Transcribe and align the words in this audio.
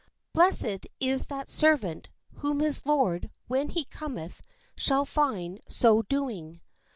Blessed 0.33 0.87
is 0.99 1.27
that 1.27 1.47
ser 1.47 1.77
vant, 1.77 2.09
whom 2.37 2.59
his 2.59 2.87
lord 2.87 3.29
when 3.47 3.69
he 3.69 3.85
cometh 3.85 4.41
shall 4.75 5.05
find 5.05 5.61
so 5.69 6.01
do 6.01 6.27
ing. 6.27 6.59